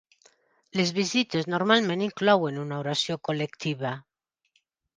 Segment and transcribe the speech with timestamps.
[0.79, 3.93] Les visites normalment inclouen una oració col·lectiva.